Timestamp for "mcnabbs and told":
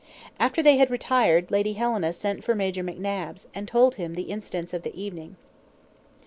2.83-3.93